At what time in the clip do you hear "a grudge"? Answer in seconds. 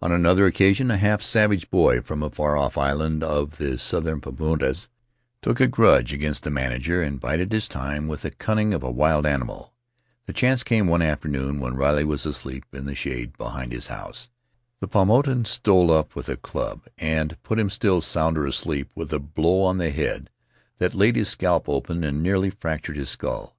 5.58-6.12